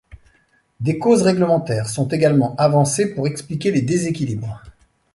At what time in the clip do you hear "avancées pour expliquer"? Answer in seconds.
2.55-3.69